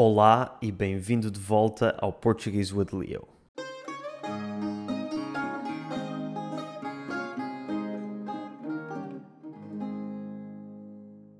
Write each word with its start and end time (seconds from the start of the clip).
Olá 0.00 0.56
e 0.62 0.70
bem-vindo 0.70 1.28
de 1.28 1.40
volta 1.40 1.96
ao 1.98 2.12
Portuguese 2.12 2.72
with 2.72 2.90
Leo. 2.92 3.26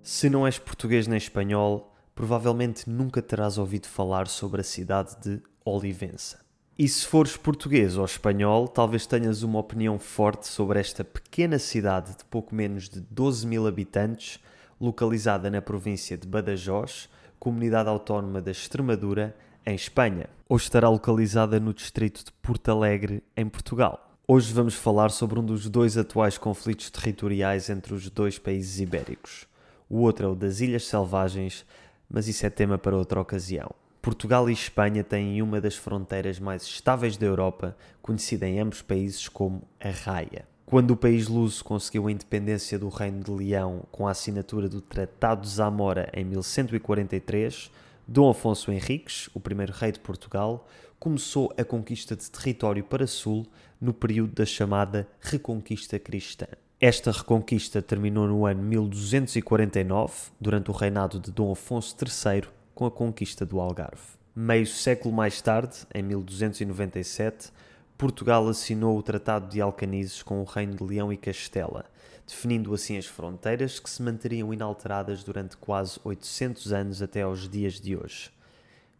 Se 0.02 0.28
não 0.28 0.44
és 0.44 0.58
português 0.58 1.06
nem 1.06 1.16
espanhol, 1.16 1.94
provavelmente 2.16 2.90
nunca 2.90 3.22
terás 3.22 3.58
ouvido 3.58 3.86
falar 3.86 4.26
sobre 4.26 4.60
a 4.62 4.64
cidade 4.64 5.16
de 5.22 5.40
Olivença. 5.64 6.44
E 6.76 6.88
se 6.88 7.06
fores 7.06 7.36
português 7.36 7.96
ou 7.96 8.04
espanhol, 8.04 8.66
talvez 8.66 9.06
tenhas 9.06 9.44
uma 9.44 9.60
opinião 9.60 10.00
forte 10.00 10.48
sobre 10.48 10.80
esta 10.80 11.04
pequena 11.04 11.60
cidade 11.60 12.16
de 12.16 12.24
pouco 12.24 12.52
menos 12.52 12.88
de 12.88 12.98
12 13.02 13.46
mil 13.46 13.68
habitantes, 13.68 14.40
localizada 14.80 15.48
na 15.48 15.62
província 15.62 16.18
de 16.18 16.26
Badajoz, 16.26 17.08
comunidade 17.48 17.88
autónoma 17.88 18.42
da 18.42 18.50
Extremadura, 18.50 19.34
em 19.64 19.74
Espanha. 19.74 20.28
Hoje 20.46 20.64
estará 20.64 20.86
localizada 20.90 21.58
no 21.58 21.72
distrito 21.72 22.22
de 22.22 22.30
Porto 22.42 22.68
Alegre, 22.68 23.22
em 23.34 23.48
Portugal. 23.48 24.18
Hoje 24.28 24.52
vamos 24.52 24.74
falar 24.74 25.10
sobre 25.10 25.40
um 25.40 25.42
dos 25.42 25.66
dois 25.66 25.96
atuais 25.96 26.36
conflitos 26.36 26.90
territoriais 26.90 27.70
entre 27.70 27.94
os 27.94 28.10
dois 28.10 28.38
países 28.38 28.78
ibéricos. 28.80 29.46
O 29.88 30.00
outro 30.00 30.26
é 30.26 30.28
o 30.28 30.34
das 30.34 30.60
Ilhas 30.60 30.84
Selvagens, 30.84 31.64
mas 32.06 32.28
isso 32.28 32.44
é 32.44 32.50
tema 32.50 32.76
para 32.76 32.94
outra 32.94 33.18
ocasião. 33.18 33.70
Portugal 34.02 34.50
e 34.50 34.52
Espanha 34.52 35.02
têm 35.02 35.40
uma 35.40 35.58
das 35.58 35.74
fronteiras 35.74 36.38
mais 36.38 36.64
estáveis 36.64 37.16
da 37.16 37.24
Europa, 37.24 37.74
conhecida 38.02 38.46
em 38.46 38.60
ambos 38.60 38.82
países 38.82 39.26
como 39.26 39.62
a 39.80 39.88
Raia. 39.88 40.46
Quando 40.68 40.90
o 40.90 40.96
país 40.98 41.28
luso 41.28 41.64
conseguiu 41.64 42.08
a 42.08 42.12
independência 42.12 42.78
do 42.78 42.90
Reino 42.90 43.24
de 43.24 43.30
Leão 43.30 43.84
com 43.90 44.06
a 44.06 44.10
assinatura 44.10 44.68
do 44.68 44.82
Tratado 44.82 45.40
de 45.40 45.48
Zamora 45.48 46.10
em 46.12 46.22
1143, 46.26 47.70
Dom 48.06 48.28
Afonso 48.28 48.70
Henriques, 48.70 49.30
o 49.32 49.40
primeiro 49.40 49.72
rei 49.72 49.92
de 49.92 49.98
Portugal, 49.98 50.68
começou 51.00 51.50
a 51.56 51.64
conquista 51.64 52.14
de 52.14 52.30
território 52.30 52.84
para 52.84 53.06
sul 53.06 53.46
no 53.80 53.94
período 53.94 54.34
da 54.34 54.44
chamada 54.44 55.08
Reconquista 55.22 55.98
Cristã. 55.98 56.44
Esta 56.78 57.12
reconquista 57.12 57.80
terminou 57.80 58.28
no 58.28 58.44
ano 58.44 58.62
1249, 58.62 60.32
durante 60.38 60.70
o 60.70 60.74
reinado 60.74 61.18
de 61.18 61.32
Dom 61.32 61.50
Afonso 61.50 61.96
III, 61.98 62.42
com 62.74 62.84
a 62.84 62.90
conquista 62.90 63.46
do 63.46 63.58
Algarve. 63.58 64.18
Meio 64.36 64.66
século 64.66 65.14
mais 65.14 65.40
tarde, 65.40 65.78
em 65.94 66.02
1297, 66.02 67.52
Portugal 67.98 68.46
assinou 68.46 68.96
o 68.96 69.02
Tratado 69.02 69.48
de 69.48 69.60
Alcanizes 69.60 70.22
com 70.22 70.40
o 70.40 70.44
Reino 70.44 70.76
de 70.76 70.84
Leão 70.84 71.12
e 71.12 71.16
Castela, 71.16 71.84
definindo 72.24 72.72
assim 72.72 72.96
as 72.96 73.06
fronteiras 73.06 73.80
que 73.80 73.90
se 73.90 74.00
manteriam 74.00 74.54
inalteradas 74.54 75.24
durante 75.24 75.56
quase 75.56 75.98
800 76.04 76.72
anos 76.72 77.02
até 77.02 77.22
aos 77.22 77.48
dias 77.48 77.80
de 77.80 77.96
hoje, 77.96 78.30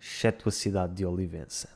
exceto 0.00 0.48
a 0.48 0.52
cidade 0.52 0.96
de 0.96 1.06
Olivença. 1.06 1.69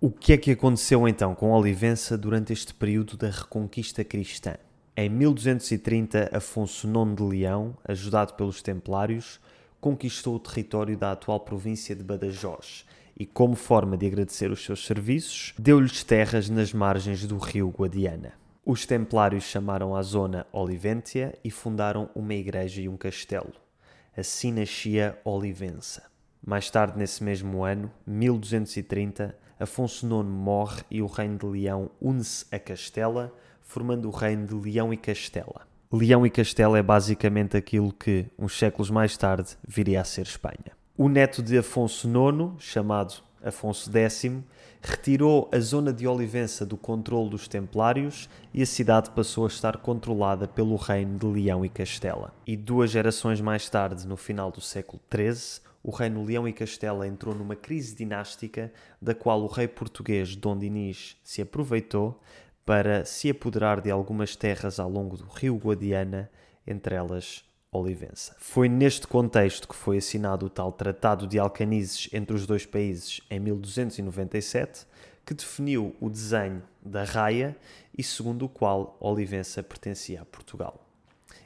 O 0.00 0.10
que 0.10 0.32
é 0.32 0.38
que 0.38 0.52
aconteceu 0.52 1.06
então 1.06 1.34
com 1.34 1.52
Olivença 1.52 2.16
durante 2.16 2.54
este 2.54 2.72
período 2.72 3.14
da 3.14 3.28
Reconquista 3.28 4.02
Cristã? 4.02 4.54
Em 4.96 5.10
1230, 5.10 6.30
Afonso 6.32 6.88
IX 6.88 7.14
de 7.14 7.22
Leão, 7.22 7.76
ajudado 7.84 8.32
pelos 8.32 8.62
Templários, 8.62 9.38
conquistou 9.82 10.36
o 10.36 10.40
território 10.40 10.96
da 10.96 11.12
atual 11.12 11.40
província 11.40 11.94
de 11.94 12.02
Badajoz 12.02 12.86
e, 13.20 13.26
como 13.26 13.54
forma 13.54 13.98
de 13.98 14.06
agradecer 14.06 14.50
os 14.50 14.64
seus 14.64 14.86
serviços, 14.86 15.52
deu-lhes 15.58 16.02
terras 16.02 16.48
nas 16.48 16.72
margens 16.72 17.26
do 17.26 17.36
rio 17.36 17.68
Guadiana. 17.68 18.32
Os 18.64 18.86
templários 18.86 19.44
chamaram 19.44 19.94
a 19.94 20.00
zona 20.00 20.46
Oliventia 20.50 21.38
e 21.44 21.50
fundaram 21.50 22.08
uma 22.14 22.32
igreja 22.32 22.80
e 22.80 22.88
um 22.88 22.96
castelo. 22.96 23.52
Assim 24.16 24.50
nascia 24.50 25.18
Olivença. 25.22 26.04
Mais 26.42 26.70
tarde, 26.70 26.96
nesse 26.96 27.22
mesmo 27.22 27.62
ano, 27.62 27.92
1230, 28.06 29.36
Afonso 29.58 30.06
IX 30.06 30.26
morre 30.26 30.82
e 30.90 31.02
o 31.02 31.06
reino 31.06 31.36
de 31.36 31.44
Leão 31.44 31.90
une-se 32.00 32.46
a 32.50 32.58
Castela, 32.58 33.30
formando 33.60 34.08
o 34.08 34.10
reino 34.10 34.46
de 34.46 34.54
Leão 34.54 34.94
e 34.94 34.96
Castela. 34.96 35.68
Leão 35.92 36.24
e 36.24 36.30
Castela 36.30 36.78
é 36.78 36.82
basicamente 36.82 37.54
aquilo 37.54 37.92
que, 37.92 38.24
uns 38.38 38.58
séculos 38.58 38.88
mais 38.88 39.14
tarde, 39.14 39.58
viria 39.68 40.00
a 40.00 40.04
ser 40.04 40.22
Espanha. 40.22 40.79
O 41.02 41.08
neto 41.08 41.42
de 41.42 41.56
Afonso 41.56 42.06
IX, 42.06 42.62
chamado 42.62 43.14
Afonso 43.42 43.90
X, 43.90 44.30
retirou 44.82 45.48
a 45.50 45.58
zona 45.58 45.94
de 45.94 46.06
Olivença 46.06 46.66
do 46.66 46.76
controle 46.76 47.30
dos 47.30 47.48
Templários 47.48 48.28
e 48.52 48.60
a 48.60 48.66
cidade 48.66 49.08
passou 49.08 49.46
a 49.46 49.48
estar 49.48 49.78
controlada 49.78 50.46
pelo 50.46 50.76
reino 50.76 51.18
de 51.18 51.24
Leão 51.24 51.64
e 51.64 51.70
Castela. 51.70 52.34
E 52.46 52.54
duas 52.54 52.90
gerações 52.90 53.40
mais 53.40 53.66
tarde, 53.66 54.06
no 54.06 54.14
final 54.14 54.50
do 54.50 54.60
século 54.60 55.00
XIII, 55.10 55.62
o 55.82 55.90
reino 55.90 56.22
Leão 56.22 56.46
e 56.46 56.52
Castela 56.52 57.08
entrou 57.08 57.34
numa 57.34 57.56
crise 57.56 57.96
dinástica 57.96 58.70
da 59.00 59.14
qual 59.14 59.40
o 59.40 59.46
rei 59.46 59.68
português 59.68 60.36
Dom 60.36 60.58
Dinis 60.58 61.16
se 61.24 61.40
aproveitou 61.40 62.20
para 62.62 63.06
se 63.06 63.30
apoderar 63.30 63.80
de 63.80 63.90
algumas 63.90 64.36
terras 64.36 64.78
ao 64.78 64.90
longo 64.90 65.16
do 65.16 65.24
rio 65.24 65.56
Guadiana, 65.56 66.30
entre 66.66 66.94
elas 66.94 67.49
Olivença. 67.72 68.34
Foi 68.38 68.68
neste 68.68 69.06
contexto 69.06 69.68
que 69.68 69.76
foi 69.76 69.98
assinado 69.98 70.46
o 70.46 70.50
tal 70.50 70.72
Tratado 70.72 71.24
de 71.26 71.38
Alcanizes 71.38 72.08
entre 72.12 72.34
os 72.34 72.44
dois 72.44 72.66
países 72.66 73.20
em 73.30 73.38
1297, 73.38 74.86
que 75.24 75.32
definiu 75.32 75.94
o 76.00 76.10
desenho 76.10 76.62
da 76.84 77.04
raia 77.04 77.56
e 77.96 78.02
segundo 78.02 78.46
o 78.46 78.48
qual 78.48 78.96
Olivença 78.98 79.62
pertencia 79.62 80.22
a 80.22 80.24
Portugal. 80.24 80.84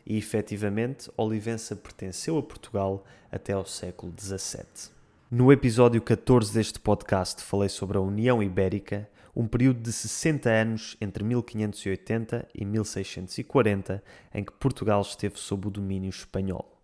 E 0.07 0.17
efetivamente, 0.17 1.11
Olivença 1.15 1.77
pertenceu 1.77 2.39
a 2.39 2.43
Portugal 2.43 3.05
até 3.31 3.53
ao 3.53 3.67
século 3.67 4.13
XVII. 4.19 4.95
No 5.31 5.53
episódio 5.53 6.01
14 6.01 6.55
deste 6.55 6.79
podcast 6.79 7.43
falei 7.43 7.69
sobre 7.69 7.99
a 7.99 8.01
União 8.01 8.43
Ibérica 8.43 9.09
um 9.35 9.49
período 9.49 9.81
de 9.81 9.93
60 9.93 10.49
anos 10.49 10.97
entre 11.01 11.25
1580 11.25 12.49
e 12.55 12.65
1640 12.65 14.03
em 14.33 14.45
que 14.45 14.53
Portugal 14.53 15.01
esteve 15.01 15.39
sob 15.39 15.67
o 15.67 15.71
domínio 15.71 16.11
espanhol. 16.11 16.75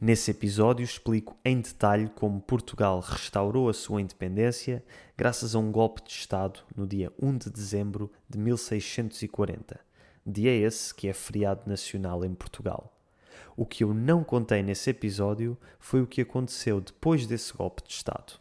Nesse 0.00 0.30
episódio 0.30 0.82
explico 0.82 1.36
em 1.44 1.60
detalhe 1.60 2.08
como 2.14 2.40
Portugal 2.40 3.00
restaurou 3.00 3.68
a 3.68 3.74
sua 3.74 4.00
independência 4.00 4.82
graças 5.16 5.54
a 5.54 5.58
um 5.58 5.70
golpe 5.70 6.02
de 6.02 6.12
Estado 6.12 6.60
no 6.74 6.86
dia 6.86 7.12
1 7.20 7.36
de 7.36 7.50
dezembro 7.50 8.10
de 8.26 8.38
1640, 8.38 9.78
dia 10.24 10.52
esse 10.52 10.94
que 10.94 11.06
é 11.06 11.12
feriado 11.12 11.68
nacional 11.68 12.24
em 12.24 12.32
Portugal. 12.32 12.96
O 13.54 13.66
que 13.66 13.84
eu 13.84 13.92
não 13.92 14.24
contei 14.24 14.62
nesse 14.62 14.88
episódio 14.88 15.58
foi 15.78 16.00
o 16.00 16.06
que 16.06 16.22
aconteceu 16.22 16.80
depois 16.80 17.26
desse 17.26 17.52
golpe 17.52 17.82
de 17.86 17.92
Estado. 17.92 18.40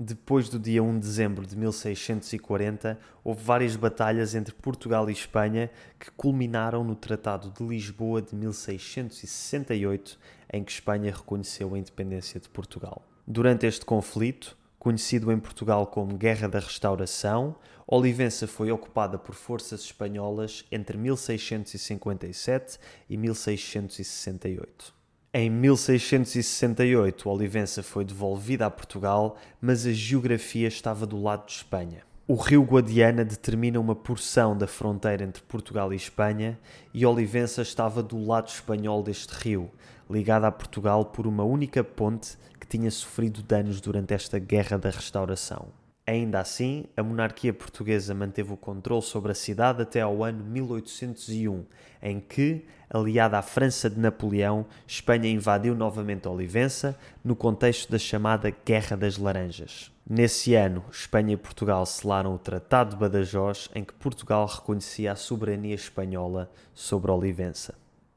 Depois 0.00 0.48
do 0.48 0.60
dia 0.60 0.80
1 0.80 0.94
de 0.94 1.00
dezembro 1.00 1.44
de 1.44 1.56
1640, 1.56 2.96
houve 3.24 3.42
várias 3.42 3.74
batalhas 3.74 4.32
entre 4.32 4.54
Portugal 4.54 5.10
e 5.10 5.12
Espanha 5.12 5.68
que 5.98 6.08
culminaram 6.12 6.84
no 6.84 6.94
Tratado 6.94 7.50
de 7.50 7.66
Lisboa 7.66 8.22
de 8.22 8.32
1668, 8.36 10.16
em 10.52 10.62
que 10.62 10.70
Espanha 10.70 11.12
reconheceu 11.12 11.74
a 11.74 11.78
independência 11.80 12.38
de 12.38 12.48
Portugal. 12.48 13.02
Durante 13.26 13.66
este 13.66 13.84
conflito, 13.84 14.56
conhecido 14.78 15.32
em 15.32 15.38
Portugal 15.40 15.84
como 15.88 16.16
Guerra 16.16 16.46
da 16.46 16.60
Restauração, 16.60 17.56
Olivença 17.84 18.46
foi 18.46 18.70
ocupada 18.70 19.18
por 19.18 19.34
forças 19.34 19.80
espanholas 19.80 20.64
entre 20.70 20.96
1657 20.96 22.78
e 23.10 23.16
1668. 23.16 24.97
Em 25.32 25.50
1668, 25.50 27.28
Olivença 27.28 27.82
foi 27.82 28.02
devolvida 28.02 28.64
a 28.64 28.70
Portugal, 28.70 29.36
mas 29.60 29.84
a 29.84 29.92
geografia 29.92 30.66
estava 30.66 31.04
do 31.04 31.20
lado 31.20 31.44
de 31.44 31.52
Espanha. 31.52 32.02
O 32.26 32.34
rio 32.34 32.62
Guadiana 32.62 33.26
determina 33.26 33.78
uma 33.78 33.94
porção 33.94 34.56
da 34.56 34.66
fronteira 34.66 35.22
entre 35.22 35.42
Portugal 35.42 35.92
e 35.92 35.96
Espanha 35.96 36.58
e 36.94 37.04
Olivença 37.04 37.60
estava 37.60 38.02
do 38.02 38.24
lado 38.24 38.48
espanhol 38.48 39.02
deste 39.02 39.32
rio, 39.32 39.70
ligada 40.08 40.46
a 40.46 40.52
Portugal 40.52 41.04
por 41.04 41.26
uma 41.26 41.44
única 41.44 41.84
ponte 41.84 42.38
que 42.58 42.66
tinha 42.66 42.90
sofrido 42.90 43.42
danos 43.42 43.82
durante 43.82 44.14
esta 44.14 44.38
Guerra 44.38 44.78
da 44.78 44.88
Restauração. 44.88 45.68
Ainda 46.08 46.40
assim, 46.40 46.86
a 46.96 47.02
monarquia 47.02 47.52
portuguesa 47.52 48.14
manteve 48.14 48.50
o 48.50 48.56
controle 48.56 49.02
sobre 49.02 49.30
a 49.30 49.34
cidade 49.34 49.82
até 49.82 50.00
ao 50.00 50.24
ano 50.24 50.42
1801, 50.42 51.66
em 52.00 52.18
que, 52.18 52.64
aliada 52.88 53.36
à 53.36 53.42
França 53.42 53.90
de 53.90 54.00
Napoleão, 54.00 54.64
Espanha 54.86 55.28
invadiu 55.28 55.74
novamente 55.74 56.26
Olivença, 56.26 56.98
no 57.22 57.36
contexto 57.36 57.92
da 57.92 57.98
chamada 57.98 58.50
Guerra 58.64 58.96
das 58.96 59.18
Laranjas. 59.18 59.92
Nesse 60.08 60.54
ano, 60.54 60.82
Espanha 60.90 61.34
e 61.34 61.36
Portugal 61.36 61.84
selaram 61.84 62.34
o 62.34 62.38
Tratado 62.38 62.92
de 62.92 62.96
Badajoz, 62.96 63.68
em 63.74 63.84
que 63.84 63.92
Portugal 63.92 64.46
reconhecia 64.46 65.12
a 65.12 65.14
soberania 65.14 65.74
espanhola 65.74 66.50
sobre 66.72 67.10
Olivença. 67.10 67.74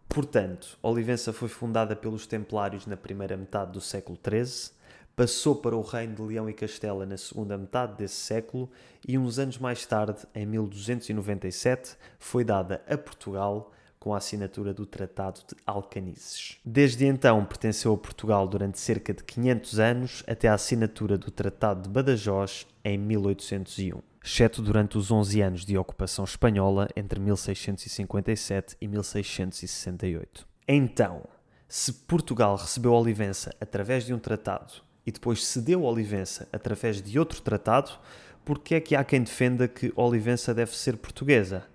Portanto, 0.08 0.78
Olivença 0.82 1.34
foi 1.34 1.50
fundada 1.50 1.94
pelos 1.94 2.26
Templários 2.26 2.88
na 2.88 2.96
primeira 2.96 3.36
metade 3.36 3.74
do 3.74 3.82
século 3.82 4.18
XIII 4.18 4.80
passou 5.16 5.56
para 5.56 5.76
o 5.76 5.82
reino 5.82 6.16
de 6.16 6.22
Leão 6.22 6.50
e 6.50 6.54
Castela 6.54 7.06
na 7.06 7.18
segunda 7.18 7.58
metade 7.58 7.98
desse 7.98 8.16
século 8.16 8.70
e 9.08 9.18
uns 9.18 9.40
anos 9.40 9.58
mais 9.58 9.86
tarde, 9.86 10.26
em 10.34 10.46
1297, 10.46 11.96
foi 12.20 12.44
dada 12.44 12.82
a 12.88 12.98
Portugal 12.98 13.72
com 14.00 14.16
a 14.16 14.18
assinatura 14.18 14.74
do 14.74 14.84
Tratado 14.84 15.42
de 15.48 15.56
Alcanices. 15.64 16.58
Desde 16.66 17.06
então 17.06 17.46
pertenceu 17.46 17.94
a 17.94 17.98
Portugal 17.98 18.48
durante 18.48 18.80
cerca 18.80 19.14
de 19.14 19.24
500 19.24 19.80
anos 19.80 20.24
até 20.26 20.48
a 20.48 20.56
assinatura 20.56 21.20
do 21.20 21.30
Tratado 21.30 21.84
de 21.84 21.90
Badajoz 21.90 22.66
em 22.84 22.98
1801, 22.98 24.02
exceto 24.24 24.60
durante 24.64 24.98
os 24.98 25.12
11 25.12 25.42
anos 25.42 25.66
de 25.66 25.78
ocupação 25.78 26.26
espanhola 26.26 26.88
entre 26.96 27.20
1657 27.20 28.76
e 28.82 28.88
1668. 28.88 30.48
Então, 30.68 31.22
se 31.68 31.94
Portugal 31.94 32.56
recebeu 32.56 32.94
Olivença 32.94 33.56
através 33.62 34.04
de 34.04 34.16
um 34.16 34.20
tratado 34.20 34.82
e 35.06 35.12
depois 35.12 35.46
cedeu 35.46 35.84
Olivença 35.84 36.48
através 36.52 37.02
de 37.02 37.18
outro 37.18 37.42
tratado, 37.42 37.92
por 38.44 38.60
que 38.60 38.76
é 38.76 38.80
que 38.80 38.96
há 38.96 39.04
quem 39.04 39.24
defenda 39.24 39.68
que 39.68 39.92
Olivença 39.96 40.54
deve 40.54 40.76
ser 40.76 40.98
portuguesa? 40.98 41.66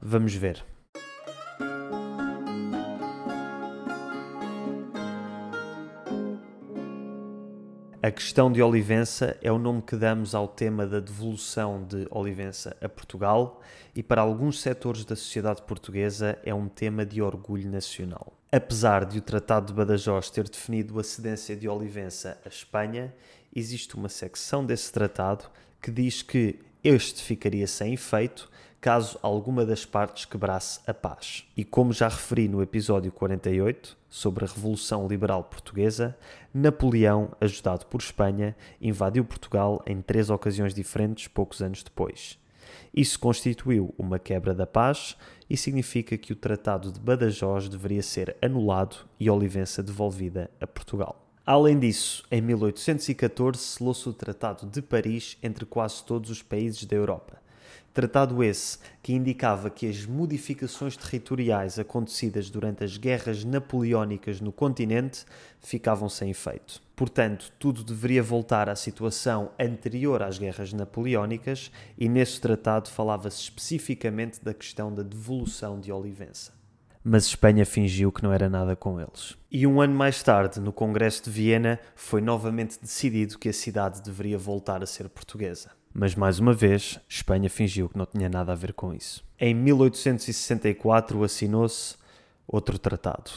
Vamos 0.00 0.34
ver. 0.34 0.64
A 8.02 8.10
questão 8.10 8.50
de 8.50 8.62
Olivença 8.62 9.36
é 9.42 9.52
o 9.52 9.58
nome 9.58 9.82
que 9.82 9.94
damos 9.94 10.34
ao 10.34 10.48
tema 10.48 10.86
da 10.86 11.00
devolução 11.00 11.84
de 11.84 12.08
Olivença 12.10 12.74
a 12.80 12.88
Portugal 12.88 13.60
e 13.94 14.02
para 14.02 14.22
alguns 14.22 14.58
setores 14.58 15.04
da 15.04 15.14
sociedade 15.14 15.60
portuguesa 15.62 16.38
é 16.42 16.54
um 16.54 16.66
tema 16.66 17.04
de 17.04 17.20
orgulho 17.20 17.70
nacional. 17.70 18.39
Apesar 18.52 19.04
de 19.04 19.20
o 19.20 19.22
Tratado 19.22 19.66
de 19.66 19.72
Badajoz 19.72 20.28
ter 20.28 20.48
definido 20.48 20.98
a 20.98 21.04
cedência 21.04 21.54
de 21.54 21.68
Olivença 21.68 22.36
à 22.44 22.48
Espanha, 22.48 23.14
existe 23.54 23.94
uma 23.94 24.08
secção 24.08 24.66
desse 24.66 24.92
tratado 24.92 25.44
que 25.80 25.88
diz 25.88 26.20
que 26.20 26.58
este 26.82 27.22
ficaria 27.22 27.68
sem 27.68 27.94
efeito 27.94 28.50
caso 28.80 29.20
alguma 29.22 29.64
das 29.64 29.84
partes 29.84 30.24
quebrasse 30.24 30.80
a 30.84 30.92
paz. 30.92 31.46
E 31.56 31.64
como 31.64 31.92
já 31.92 32.08
referi 32.08 32.48
no 32.48 32.60
episódio 32.60 33.12
48 33.12 33.96
sobre 34.08 34.44
a 34.44 34.48
Revolução 34.48 35.06
Liberal 35.06 35.44
Portuguesa, 35.44 36.16
Napoleão, 36.52 37.30
ajudado 37.40 37.86
por 37.86 38.00
Espanha, 38.00 38.56
invadiu 38.80 39.24
Portugal 39.24 39.80
em 39.86 40.02
três 40.02 40.28
ocasiões 40.28 40.74
diferentes 40.74 41.28
poucos 41.28 41.62
anos 41.62 41.84
depois. 41.84 42.39
Isso 42.94 43.18
constituiu 43.18 43.94
uma 43.98 44.18
quebra 44.18 44.54
da 44.54 44.66
paz 44.66 45.16
e 45.48 45.56
significa 45.56 46.16
que 46.16 46.32
o 46.32 46.36
Tratado 46.36 46.92
de 46.92 47.00
Badajoz 47.00 47.68
deveria 47.68 48.02
ser 48.02 48.36
anulado 48.40 48.96
e 49.18 49.28
Olivença 49.28 49.82
devolvida 49.82 50.50
a 50.60 50.66
Portugal. 50.66 51.26
Além 51.44 51.78
disso, 51.78 52.24
em 52.30 52.40
1814 52.40 53.58
selou-se 53.58 54.08
o 54.08 54.12
Tratado 54.12 54.66
de 54.66 54.80
Paris 54.80 55.36
entre 55.42 55.66
quase 55.66 56.04
todos 56.04 56.30
os 56.30 56.42
países 56.42 56.84
da 56.84 56.94
Europa. 56.94 57.40
Tratado 57.92 58.42
esse 58.42 58.78
que 59.02 59.12
indicava 59.12 59.68
que 59.68 59.88
as 59.88 60.06
modificações 60.06 60.96
territoriais 60.96 61.78
acontecidas 61.78 62.48
durante 62.48 62.84
as 62.84 62.96
guerras 62.96 63.44
napoleónicas 63.44 64.40
no 64.40 64.52
continente 64.52 65.24
ficavam 65.60 66.08
sem 66.08 66.30
efeito. 66.30 66.80
Portanto, 66.94 67.52
tudo 67.58 67.82
deveria 67.82 68.22
voltar 68.22 68.68
à 68.68 68.76
situação 68.76 69.50
anterior 69.58 70.22
às 70.22 70.38
guerras 70.38 70.72
napoleónicas 70.72 71.70
e 71.98 72.08
nesse 72.08 72.40
tratado 72.40 72.88
falava-se 72.88 73.40
especificamente 73.40 74.42
da 74.44 74.54
questão 74.54 74.94
da 74.94 75.02
devolução 75.02 75.80
de 75.80 75.90
Olivença 75.90 76.60
mas 77.02 77.24
Espanha 77.24 77.64
fingiu 77.64 78.12
que 78.12 78.22
não 78.22 78.32
era 78.32 78.48
nada 78.48 78.76
com 78.76 79.00
eles. 79.00 79.36
E 79.50 79.66
um 79.66 79.80
ano 79.80 79.94
mais 79.94 80.22
tarde, 80.22 80.60
no 80.60 80.72
Congresso 80.72 81.24
de 81.24 81.30
Viena, 81.30 81.80
foi 81.94 82.20
novamente 82.20 82.78
decidido 82.80 83.38
que 83.38 83.48
a 83.48 83.52
cidade 83.52 84.02
deveria 84.02 84.38
voltar 84.38 84.82
a 84.82 84.86
ser 84.86 85.08
portuguesa. 85.08 85.70
Mas 85.92 86.14
mais 86.14 86.38
uma 86.38 86.52
vez, 86.52 87.00
Espanha 87.08 87.50
fingiu 87.50 87.88
que 87.88 87.98
não 87.98 88.06
tinha 88.06 88.28
nada 88.28 88.52
a 88.52 88.54
ver 88.54 88.72
com 88.72 88.94
isso. 88.94 89.24
Em 89.38 89.54
1864 89.54 91.22
assinou-se 91.24 91.96
outro 92.46 92.78
tratado. 92.78 93.30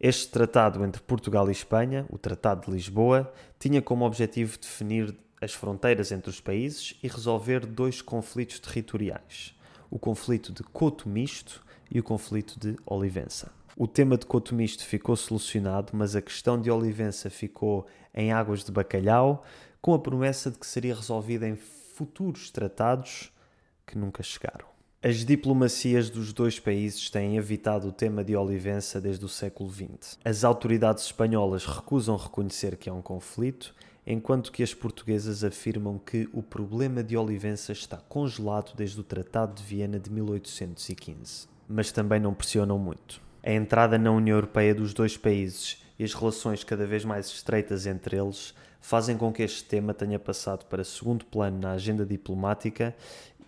Este 0.00 0.28
tratado 0.28 0.84
entre 0.84 1.02
Portugal 1.02 1.48
e 1.48 1.52
Espanha, 1.52 2.06
o 2.08 2.16
Tratado 2.16 2.66
de 2.66 2.72
Lisboa, 2.72 3.30
tinha 3.58 3.82
como 3.82 4.06
objetivo 4.06 4.58
definir 4.58 5.14
as 5.40 5.52
fronteiras 5.52 6.10
entre 6.10 6.30
os 6.30 6.40
países 6.40 6.98
e 7.02 7.08
resolver 7.08 7.66
dois 7.66 8.00
conflitos 8.00 8.58
territoriais: 8.58 9.54
o 9.90 9.98
conflito 9.98 10.52
de 10.52 10.62
Coto 10.62 11.08
Misto 11.08 11.62
e 11.90 12.00
o 12.00 12.02
conflito 12.02 12.58
de 12.58 12.76
Olivença. 12.86 13.52
O 13.76 13.86
tema 13.86 14.16
de 14.16 14.26
Coto 14.26 14.54
Misto 14.54 14.84
ficou 14.84 15.14
solucionado, 15.16 15.92
mas 15.94 16.16
a 16.16 16.22
questão 16.22 16.60
de 16.60 16.70
Olivença 16.70 17.30
ficou 17.30 17.86
em 18.14 18.32
águas 18.32 18.64
de 18.64 18.72
bacalhau, 18.72 19.44
com 19.80 19.94
a 19.94 19.98
promessa 19.98 20.50
de 20.50 20.58
que 20.58 20.66
seria 20.66 20.94
resolvida 20.94 21.48
em 21.48 21.56
futuros 21.56 22.50
tratados 22.50 23.32
que 23.86 23.96
nunca 23.96 24.22
chegaram. 24.22 24.66
As 25.02 25.24
diplomacias 25.24 26.10
dos 26.10 26.32
dois 26.32 26.60
países 26.60 27.08
têm 27.08 27.36
evitado 27.36 27.88
o 27.88 27.92
tema 27.92 28.22
de 28.22 28.36
Olivença 28.36 29.00
desde 29.00 29.24
o 29.24 29.28
século 29.28 29.70
XX. 29.70 30.18
As 30.24 30.44
autoridades 30.44 31.04
espanholas 31.04 31.64
recusam 31.64 32.16
reconhecer 32.16 32.76
que 32.76 32.90
há 32.90 32.92
um 32.92 33.00
conflito, 33.00 33.74
enquanto 34.06 34.52
que 34.52 34.62
as 34.62 34.74
portuguesas 34.74 35.42
afirmam 35.42 35.98
que 35.98 36.28
o 36.32 36.42
problema 36.42 37.02
de 37.02 37.16
Olivença 37.16 37.72
está 37.72 37.96
congelado 37.96 38.74
desde 38.76 39.00
o 39.00 39.04
Tratado 39.04 39.54
de 39.54 39.62
Viena 39.62 39.98
de 39.98 40.10
1815 40.10 41.50
mas 41.70 41.92
também 41.92 42.18
não 42.18 42.34
pressionam 42.34 42.76
muito. 42.76 43.22
A 43.44 43.52
entrada 43.52 43.96
na 43.96 44.10
União 44.10 44.36
Europeia 44.36 44.74
dos 44.74 44.92
dois 44.92 45.16
países 45.16 45.80
e 45.96 46.02
as 46.02 46.12
relações 46.12 46.64
cada 46.64 46.84
vez 46.84 47.04
mais 47.04 47.28
estreitas 47.28 47.86
entre 47.86 48.16
eles 48.16 48.52
fazem 48.80 49.16
com 49.16 49.32
que 49.32 49.42
este 49.42 49.64
tema 49.64 49.92
tenha 49.92 50.18
passado 50.18 50.64
para 50.66 50.82
segundo 50.84 51.24
plano 51.24 51.58
na 51.58 51.72
agenda 51.72 52.04
diplomática 52.04 52.94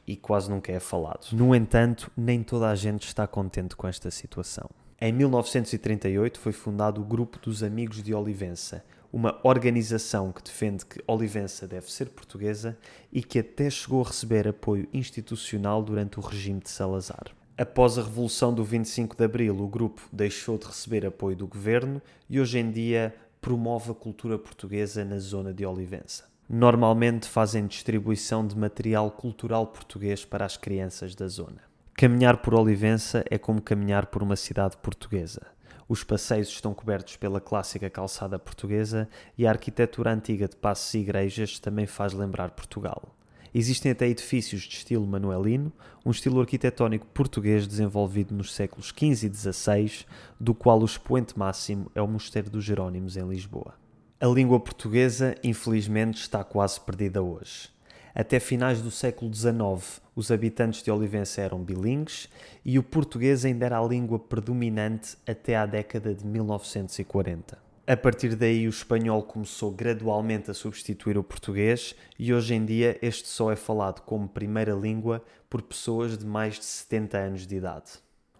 e 0.06 0.16
quase 0.16 0.50
nunca 0.50 0.72
é 0.72 0.80
falado. 0.80 1.28
No 1.32 1.54
entanto, 1.54 2.10
nem 2.16 2.42
toda 2.42 2.68
a 2.68 2.74
gente 2.74 3.06
está 3.06 3.26
contente 3.26 3.76
com 3.76 3.86
esta 3.86 4.10
situação. 4.10 4.68
Em 5.00 5.12
1938 5.12 6.38
foi 6.38 6.52
fundado 6.52 7.00
o 7.00 7.04
Grupo 7.04 7.38
dos 7.40 7.62
Amigos 7.62 8.02
de 8.02 8.14
Olivença, 8.14 8.84
uma 9.12 9.38
organização 9.42 10.32
que 10.32 10.42
defende 10.42 10.86
que 10.86 11.02
Olivença 11.06 11.66
deve 11.66 11.90
ser 11.92 12.10
portuguesa 12.10 12.78
e 13.12 13.22
que 13.22 13.40
até 13.40 13.68
chegou 13.68 14.02
a 14.02 14.06
receber 14.06 14.48
apoio 14.48 14.88
institucional 14.92 15.82
durante 15.82 16.18
o 16.18 16.22
regime 16.22 16.60
de 16.60 16.70
Salazar. 16.70 17.24
Após 17.58 17.98
a 17.98 18.02
Revolução 18.02 18.54
do 18.54 18.64
25 18.64 19.16
de 19.16 19.24
Abril, 19.24 19.60
o 19.60 19.68
grupo 19.68 20.02
deixou 20.10 20.56
de 20.56 20.66
receber 20.66 21.04
apoio 21.04 21.36
do 21.36 21.46
governo 21.46 22.00
e 22.28 22.40
hoje 22.40 22.58
em 22.58 22.70
dia 22.70 23.14
promove 23.42 23.90
a 23.90 23.94
cultura 23.94 24.38
portuguesa 24.38 25.04
na 25.04 25.18
zona 25.18 25.52
de 25.52 25.66
Olivença. 25.66 26.30
Normalmente 26.48 27.28
fazem 27.28 27.66
distribuição 27.66 28.46
de 28.46 28.56
material 28.56 29.10
cultural 29.10 29.66
português 29.66 30.24
para 30.24 30.44
as 30.44 30.56
crianças 30.56 31.16
da 31.16 31.26
zona. 31.26 31.60
Caminhar 31.94 32.36
por 32.36 32.54
Olivença 32.54 33.24
é 33.28 33.36
como 33.36 33.60
caminhar 33.60 34.06
por 34.06 34.22
uma 34.22 34.36
cidade 34.36 34.76
portuguesa. 34.76 35.42
Os 35.88 36.04
passeios 36.04 36.48
estão 36.48 36.72
cobertos 36.72 37.16
pela 37.16 37.40
clássica 37.40 37.90
calçada 37.90 38.38
portuguesa 38.38 39.08
e 39.36 39.44
a 39.44 39.50
arquitetura 39.50 40.12
antiga 40.12 40.46
de 40.46 40.54
passos 40.54 40.94
e 40.94 40.98
igrejas 40.98 41.58
também 41.58 41.86
faz 41.86 42.12
lembrar 42.12 42.52
Portugal. 42.52 43.12
Existem 43.54 43.92
até 43.92 44.08
edifícios 44.08 44.62
de 44.62 44.76
estilo 44.76 45.06
manuelino, 45.06 45.70
um 46.06 46.10
estilo 46.10 46.40
arquitetónico 46.40 47.06
português 47.06 47.66
desenvolvido 47.66 48.34
nos 48.34 48.54
séculos 48.54 48.88
XV 48.88 49.26
e 49.26 49.34
XVI, 49.34 50.06
do 50.40 50.54
qual 50.54 50.80
o 50.80 50.84
expoente 50.86 51.38
máximo 51.38 51.90
é 51.94 52.00
o 52.00 52.08
Mosteiro 52.08 52.48
dos 52.48 52.64
Jerónimos 52.64 53.16
em 53.16 53.28
Lisboa. 53.28 53.74
A 54.18 54.26
língua 54.26 54.58
portuguesa, 54.58 55.34
infelizmente, 55.44 56.20
está 56.20 56.42
quase 56.42 56.80
perdida 56.80 57.22
hoje. 57.22 57.68
Até 58.14 58.40
finais 58.40 58.80
do 58.80 58.90
século 58.90 59.32
XIX, 59.34 60.00
os 60.14 60.30
habitantes 60.30 60.82
de 60.82 60.90
Olivença 60.90 61.40
eram 61.40 61.62
bilingues 61.62 62.28
e 62.64 62.78
o 62.78 62.82
português 62.82 63.44
ainda 63.44 63.66
era 63.66 63.78
a 63.78 63.86
língua 63.86 64.18
predominante 64.18 65.16
até 65.26 65.56
à 65.56 65.66
década 65.66 66.14
de 66.14 66.24
1940. 66.24 67.71
A 67.84 67.96
partir 67.96 68.36
daí, 68.36 68.68
o 68.68 68.70
espanhol 68.70 69.24
começou 69.24 69.72
gradualmente 69.72 70.48
a 70.48 70.54
substituir 70.54 71.18
o 71.18 71.24
português 71.24 71.96
e 72.16 72.32
hoje 72.32 72.54
em 72.54 72.64
dia 72.64 72.96
este 73.02 73.26
só 73.26 73.50
é 73.50 73.56
falado 73.56 74.02
como 74.02 74.28
primeira 74.28 74.72
língua 74.72 75.20
por 75.50 75.60
pessoas 75.60 76.16
de 76.16 76.24
mais 76.24 76.60
de 76.60 76.64
70 76.64 77.18
anos 77.18 77.44
de 77.44 77.56
idade. 77.56 77.90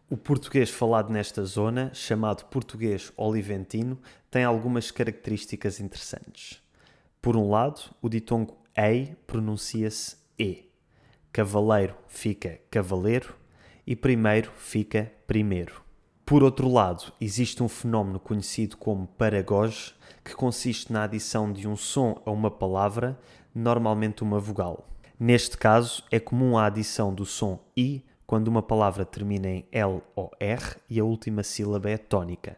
O 0.09 0.17
português 0.17 0.71
falado 0.71 1.11
nesta 1.11 1.45
zona, 1.45 1.91
chamado 1.93 2.45
português 2.45 3.13
oliventino, 3.17 3.99
tem 4.31 4.45
algumas 4.45 4.93
características 4.93 5.81
interessantes. 5.81 6.63
Por 7.21 7.37
um 7.37 7.51
lado, 7.51 7.81
o 8.01 8.09
ditongo 8.09 8.57
ei 8.77 9.17
pronuncia-se 9.27 10.19
e. 10.39 10.71
Cavaleiro 11.33 11.97
fica 12.07 12.61
cavaleiro 12.71 13.35
e 13.85 13.97
primeiro 13.97 14.53
fica 14.57 15.11
primeiro. 15.27 15.83
Por 16.33 16.43
outro 16.43 16.67
lado, 16.67 17.13
existe 17.21 17.63
um 17.63 17.69
fenómeno 17.69 18.19
conhecido 18.19 18.79
como 18.79 19.07
paragoge, 19.07 19.93
que 20.25 20.35
consiste 20.35 20.91
na 20.91 21.05
adição 21.05 21.53
de 21.53 21.69
um 21.69 21.77
som 21.77 22.23
a 22.25 22.31
uma 22.31 22.51
palavra, 22.51 23.21
normalmente 23.55 24.23
uma 24.23 24.41
vogal. 24.41 24.89
Neste 25.21 25.59
caso, 25.59 26.03
é 26.11 26.19
comum 26.19 26.57
a 26.57 26.65
adição 26.65 27.13
do 27.13 27.27
som 27.27 27.61
i 27.77 28.03
quando 28.27 28.49
uma 28.49 28.63
palavra 28.63 29.05
termina 29.05 29.47
em 29.47 29.67
L 29.71 30.01
ou 30.17 30.31
R 30.41 30.77
e 30.89 30.99
a 30.99 31.05
última 31.05 31.43
sílaba 31.43 31.91
é 31.91 31.99
tónica. 31.99 32.57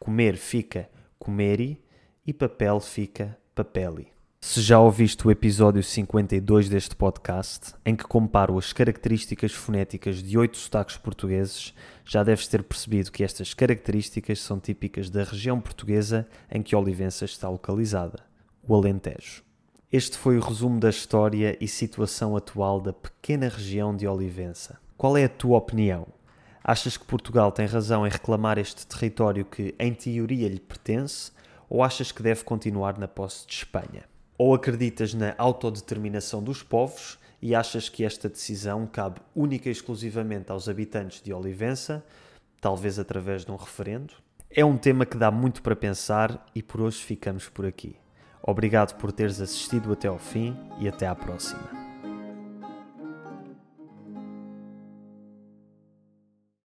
Comer 0.00 0.36
fica 0.36 0.90
comeri 1.16 1.80
e 2.26 2.32
papel 2.32 2.80
fica 2.80 3.38
papeli. 3.54 4.15
Se 4.48 4.62
já 4.62 4.78
ouviste 4.78 5.26
o 5.26 5.30
episódio 5.30 5.82
52 5.82 6.68
deste 6.68 6.94
podcast, 6.94 7.74
em 7.84 7.96
que 7.96 8.04
comparo 8.04 8.56
as 8.56 8.72
características 8.72 9.50
fonéticas 9.50 10.22
de 10.22 10.38
oito 10.38 10.56
sotaques 10.56 10.96
portugueses, 10.96 11.74
já 12.04 12.22
deves 12.22 12.46
ter 12.46 12.62
percebido 12.62 13.10
que 13.10 13.24
estas 13.24 13.52
características 13.52 14.40
são 14.40 14.60
típicas 14.60 15.10
da 15.10 15.24
região 15.24 15.60
portuguesa 15.60 16.28
em 16.48 16.62
que 16.62 16.76
Olivença 16.76 17.24
está 17.24 17.48
localizada, 17.48 18.20
o 18.62 18.72
Alentejo. 18.76 19.42
Este 19.92 20.16
foi 20.16 20.38
o 20.38 20.40
resumo 20.40 20.78
da 20.78 20.90
história 20.90 21.58
e 21.60 21.66
situação 21.66 22.36
atual 22.36 22.80
da 22.80 22.92
pequena 22.92 23.48
região 23.48 23.96
de 23.96 24.06
Olivença. 24.06 24.78
Qual 24.96 25.16
é 25.16 25.24
a 25.24 25.28
tua 25.28 25.58
opinião? 25.58 26.06
Achas 26.62 26.96
que 26.96 27.04
Portugal 27.04 27.50
tem 27.50 27.66
razão 27.66 28.06
em 28.06 28.10
reclamar 28.10 28.58
este 28.58 28.86
território 28.86 29.44
que, 29.44 29.74
em 29.76 29.92
teoria, 29.92 30.48
lhe 30.48 30.60
pertence, 30.60 31.32
ou 31.68 31.82
achas 31.82 32.12
que 32.12 32.22
deve 32.22 32.44
continuar 32.44 32.96
na 32.96 33.08
posse 33.08 33.44
de 33.44 33.54
Espanha? 33.54 34.04
Ou 34.38 34.54
acreditas 34.54 35.14
na 35.14 35.34
autodeterminação 35.38 36.42
dos 36.42 36.62
povos 36.62 37.18
e 37.40 37.54
achas 37.54 37.88
que 37.88 38.04
esta 38.04 38.28
decisão 38.28 38.86
cabe 38.86 39.20
única 39.34 39.68
e 39.68 39.72
exclusivamente 39.72 40.50
aos 40.50 40.68
habitantes 40.68 41.22
de 41.22 41.32
Olivença, 41.32 42.04
talvez 42.60 42.98
através 42.98 43.44
de 43.44 43.52
um 43.52 43.56
referendo? 43.56 44.14
É 44.50 44.64
um 44.64 44.76
tema 44.76 45.06
que 45.06 45.16
dá 45.16 45.30
muito 45.30 45.62
para 45.62 45.76
pensar 45.76 46.46
e 46.54 46.62
por 46.62 46.80
hoje 46.80 46.98
ficamos 46.98 47.48
por 47.48 47.66
aqui. 47.66 47.96
Obrigado 48.42 48.96
por 48.96 49.10
teres 49.12 49.40
assistido 49.40 49.92
até 49.92 50.08
ao 50.08 50.18
fim 50.18 50.56
e 50.78 50.88
até 50.88 51.06
à 51.06 51.14
próxima. 51.14 51.85